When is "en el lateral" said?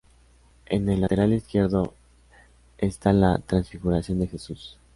0.65-1.31